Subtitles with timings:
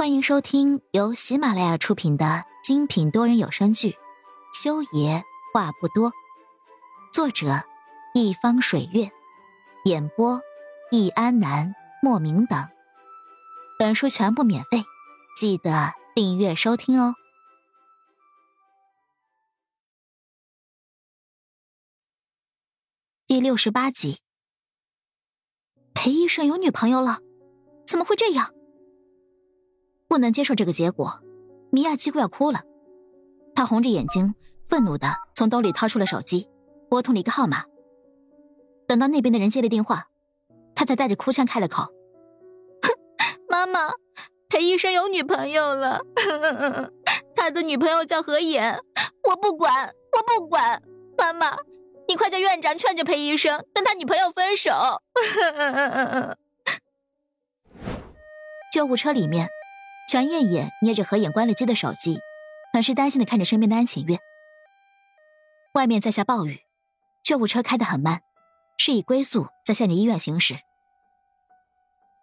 [0.00, 3.90] 欢迎收听由喜马拉雅出品的精品多人有声剧
[4.50, 5.22] 《修爷
[5.52, 6.10] 话不多》，
[7.12, 7.62] 作者：
[8.14, 9.12] 一方水月，
[9.84, 10.40] 演播：
[10.90, 12.66] 易安南、莫名等。
[13.78, 14.84] 本书全部免费，
[15.38, 17.14] 记得订阅收听哦。
[23.26, 24.20] 第六十八集，
[25.92, 27.18] 裴医生有女朋友了，
[27.86, 28.54] 怎么会这样？
[30.10, 31.20] 不能接受这个结果，
[31.70, 32.64] 米娅几乎要哭了。
[33.54, 34.34] 她红着眼睛，
[34.66, 36.48] 愤怒的从兜里掏出了手机，
[36.88, 37.62] 拨通了一个号码。
[38.88, 40.08] 等到那边的人接了电话，
[40.74, 41.86] 她才带着哭腔开了口
[43.48, 43.92] ：“妈妈，
[44.48, 46.00] 裴医生有女朋友了，
[47.36, 48.80] 他的女朋友叫何妍，
[49.28, 50.82] 我不管，我不管。
[51.16, 51.56] 妈妈，
[52.08, 54.72] 你快叫院长劝劝裴医生，跟他女朋友分手。”
[58.74, 59.48] 救护车里面。
[60.10, 62.18] 全艳艳捏着合眼关了机的手机，
[62.72, 64.18] 很是担心的看着身边的安晴月。
[65.74, 66.58] 外面在下暴雨，
[67.22, 68.20] 救护车开得很慢，
[68.76, 70.58] 是以龟速在向着医院行驶。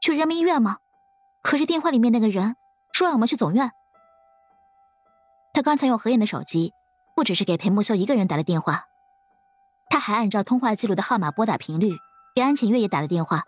[0.00, 0.78] 去人民医院吗？
[1.44, 2.56] 可是电话里面那个人
[2.92, 3.70] 说让我们去总院。
[5.54, 6.72] 他刚才用何燕的手机，
[7.14, 8.86] 不只是给裴木修一个人打了电话，
[9.90, 11.92] 他还按照通话记录的号码拨打频率
[12.34, 13.44] 给安晴月也打了电话。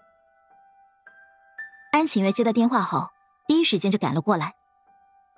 [1.91, 3.08] 安晴月接到电话后。
[3.48, 4.54] 第一时间就赶了过来，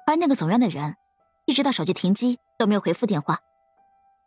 [0.04, 0.96] 而那个总院的人，
[1.46, 3.38] 一直到手机停机都没有回复电话。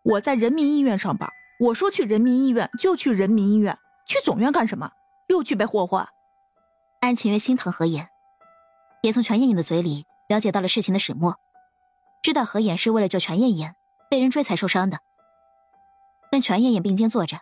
[0.04, 4.90] 我在人民医院上班，我说去人民医院就去人民医院，去总院干什么？
[5.28, 6.08] 又去被霍霍？
[7.02, 8.08] 安晴月心疼何妍，
[9.02, 11.36] 也从全艳艳的嘴里了解到了事情的始末，
[12.22, 13.76] 知道何妍是为了救全艳艳
[14.10, 15.00] 被人追才受伤的。
[16.32, 17.40] 跟全艳艳并肩坐着，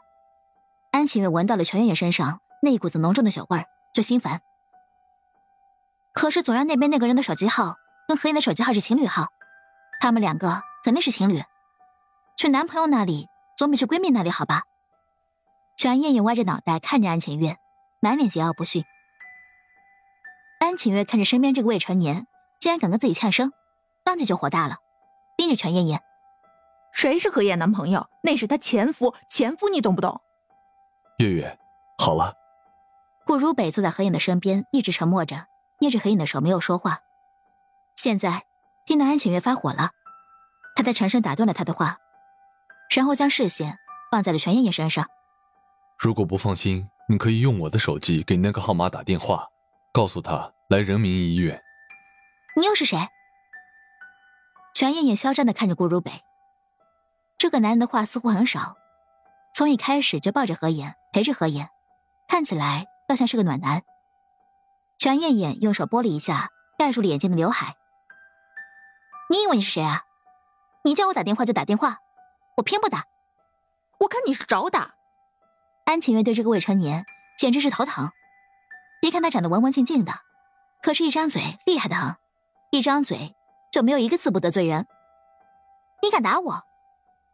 [0.92, 4.42] 安晴月闻到了全艳艳身上那一股子浓重的酒味儿，就心烦。
[6.14, 7.76] 可是总院那边那个人的手机号
[8.08, 9.28] 跟何妍的手机号是情侣号，
[10.00, 11.42] 他们两个肯定是情侣。
[12.38, 13.28] 去男朋友那里
[13.58, 14.64] 总比去闺蜜那里好吧？
[15.78, 17.58] 全燕燕歪着脑袋看着安晴月，
[18.02, 18.84] 满脸桀骜不驯。
[20.60, 22.28] 安晴月看着身边这个未成年，
[22.60, 23.52] 竟然敢跟自己呛声，
[24.04, 24.78] 当即就火大了，
[25.38, 26.02] 盯着全艳艳
[26.94, 28.08] ：“谁是何燕男朋友？
[28.22, 30.22] 那是她前夫，前夫你懂不懂？”
[31.18, 31.60] 月月，
[31.98, 32.36] 好了。
[33.26, 35.48] 顾如北坐在何燕的身边，一直沉默着。
[35.82, 37.00] 捏着何影的手，没有说话。
[37.96, 38.44] 现在
[38.86, 39.90] 听到安浅月发火了，
[40.76, 41.98] 他在沉声打断了他的话，
[42.96, 43.80] 然后将视线
[44.12, 45.08] 放在了全艳艳身上。
[45.98, 49.48] 如果不放心，你可以用我的手机给那个号码打电话，
[49.92, 51.60] 告诉他来人民医院。
[52.56, 53.00] 你又是谁？
[54.76, 56.12] 全艳艳嚣张的看着顾如北，
[57.40, 58.76] 这个男人的话似乎很少，
[59.52, 61.70] 从一开始就抱着何妍，陪着何妍，
[62.28, 63.82] 看起来倒像是个暖男。
[65.02, 67.76] 全艳艳用手拨了一下盖住了眼睛的刘海。
[69.32, 70.04] 你以为你是谁啊？
[70.84, 71.98] 你叫我打电话就打电话，
[72.56, 73.06] 我偏不打。
[73.98, 74.94] 我看你是找打。
[75.86, 77.04] 安晴月对这个未成年
[77.36, 78.12] 简直是头疼。
[79.02, 80.14] 别看他长得文文静静的，
[80.84, 82.16] 可是，一张嘴厉害的很，
[82.70, 83.36] 一张嘴
[83.72, 84.86] 就没有一个字不得罪人。
[86.04, 86.62] 你敢打我？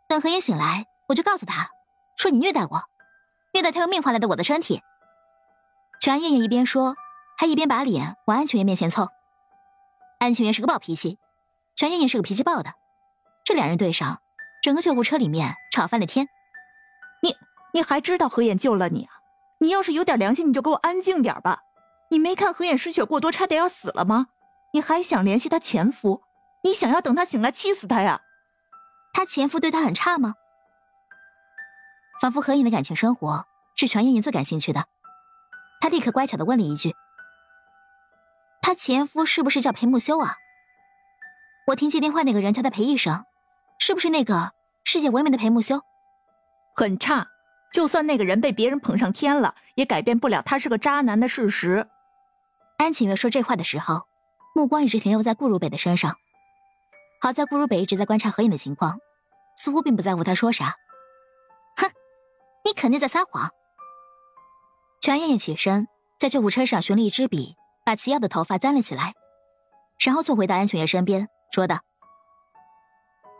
[0.07, 1.69] 等何妍醒来，我就告诉他，
[2.15, 2.85] 说你虐待我，
[3.53, 4.81] 虐待他用命换来的我的身体。
[5.99, 6.95] 全艳艳一边说。
[7.37, 9.07] 还一边把脸往安晴月面前凑。
[10.19, 11.19] 安晴月是个暴脾气，
[11.75, 12.73] 全艳艳是个脾气暴的，
[13.45, 14.21] 这两人对上，
[14.63, 16.27] 整个救护车里面吵翻了天。
[17.21, 17.37] 你
[17.73, 19.11] 你还知道何妍救了你啊？
[19.59, 21.61] 你要是有点良心，你就给我安静点吧。
[22.09, 24.27] 你没看何妍失血过多，差点要死了吗？
[24.73, 26.23] 你还想联系她前夫？
[26.63, 28.21] 你想要等他醒来气死他呀？
[29.13, 30.33] 他前夫对她很差吗？
[32.19, 33.45] 仿佛何妍的感情生活
[33.75, 34.85] 是全艳艳最感兴趣的，
[35.79, 36.95] 他立刻乖巧的问了一句。
[38.67, 40.35] 她前夫是不是叫裴木修啊？
[41.67, 43.23] 我听接电话那个人叫他裴医生，
[43.79, 44.51] 是不是那个
[44.83, 45.79] 世界闻名的裴木修？
[46.75, 47.29] 很差，
[47.71, 51.87] 就算那个人被别人捧上天了，也改变不了他是个渣男的事实。
[52.77, 54.05] 安晴月说这话的时候，
[54.53, 56.17] 目光一直停留在顾如北的身上。
[57.21, 58.99] 好在顾如北一直在观察何影的情况，
[59.55, 60.75] 似乎并不在乎他说啥。
[61.77, 61.89] 哼，
[62.65, 63.49] 你肯定在撒谎。
[64.99, 65.87] 全艳艳起身，
[66.19, 67.55] 在救护车上寻了一支笔。
[67.87, 69.13] 把齐耀的头发簪了起来，
[69.97, 71.79] 然后坐回到安晴月身边，说道：“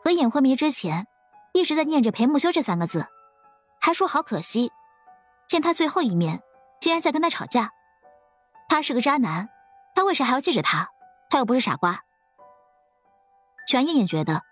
[0.06, 1.06] 何眼昏迷之前，
[1.52, 3.08] 一直在念着裴木修这三个字，
[3.82, 4.72] 还说好可惜，
[5.50, 6.42] 见他最后一面，
[6.80, 7.72] 竟然在跟他吵架。
[8.70, 9.50] 他是个渣男，
[9.94, 10.92] 他为啥还要记着他？
[11.30, 12.06] 他又不是傻瓜。”
[13.68, 14.44] 全燕燕觉得，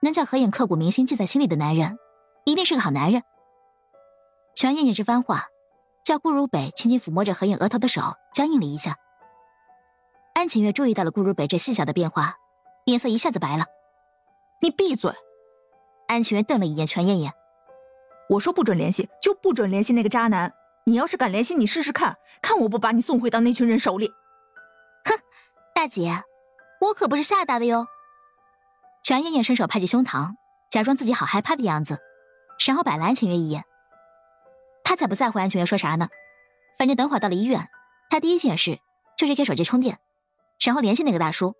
[0.00, 1.98] 能将何眼刻骨铭心记在心里的男人，
[2.46, 3.22] 一定是个好男人。
[4.56, 5.48] 全燕燕这番话，
[6.02, 8.00] 叫顾如北轻轻抚摸着何眼额头的手
[8.32, 8.96] 僵硬了一下。
[10.44, 12.36] 安晴月注意到了顾如北这细小的变化，
[12.84, 13.64] 脸色一下子白了。
[14.60, 15.10] 你闭嘴！
[16.06, 17.32] 安晴月瞪了一眼全艳艳。
[18.28, 20.52] 我说不准联系，就不准联系那个渣男。
[20.84, 24.08] 你要是敢联系，你试试看，看我不把你送回到那群人手里。
[25.06, 25.18] 哼，
[25.74, 26.22] 大姐，
[26.82, 27.86] 我可不是吓大的哟。
[29.02, 30.34] 全艳艳伸手拍着胸膛，
[30.70, 32.00] 假装自己好害怕的样子，
[32.66, 33.64] 然后摆了安晴月一眼。
[34.84, 36.08] 他才不在乎安晴月说啥呢，
[36.76, 37.70] 反正等会儿到了医院，
[38.10, 38.78] 他第一件事
[39.16, 39.98] 就是给手机充电，
[40.60, 41.54] 然后联系那个大叔。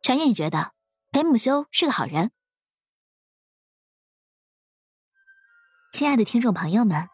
[0.00, 0.72] 全艳艳觉得
[1.12, 2.30] 裴木修是个好人。
[5.92, 7.08] 亲爱的听众朋友们，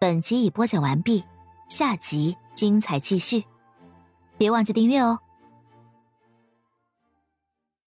[0.00, 1.24] 本集已播讲完毕，
[1.70, 3.44] 下集精彩继续，
[4.36, 5.20] 别忘记订阅哦。